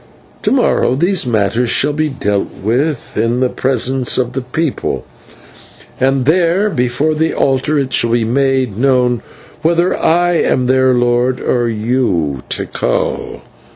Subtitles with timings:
[0.41, 5.05] To morrow these matters shall be dealt with in the presence of the people,
[5.99, 9.21] and there, before the altar, it shall be made known
[9.61, 13.41] whether I am their lord, or you, Tikal.